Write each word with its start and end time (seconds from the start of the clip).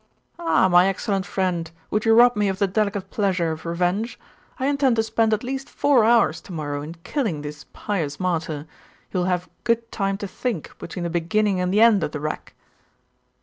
'Ah, 0.39 0.67
my 0.67 0.87
excellent 0.87 1.27
friend, 1.27 1.69
would 1.91 2.05
you 2.05 2.15
rob 2.15 2.35
me 2.35 2.47
of 2.49 2.57
the 2.57 2.65
delicate 2.65 3.11
pleasure 3.11 3.51
of 3.51 3.67
revenge? 3.67 4.19
I 4.59 4.65
intend 4.65 4.95
to 4.95 5.03
spend 5.03 5.31
at 5.31 5.43
least 5.43 5.69
four 5.69 6.03
hours 6.05 6.41
to 6.41 6.51
morrow 6.51 6.81
in 6.81 6.95
killing 7.03 7.43
this 7.43 7.67
pious 7.71 8.19
martyr. 8.19 8.65
He 9.11 9.17
will 9.19 9.25
have 9.25 9.45
a 9.45 9.49
good 9.63 9.91
time 9.91 10.17
to 10.17 10.27
think, 10.27 10.75
between 10.79 11.03
the 11.03 11.11
beginning 11.11 11.59
and 11.59 11.71
the 11.71 11.81
end 11.81 12.03
of 12.03 12.13
the 12.13 12.19
rack. 12.19 12.55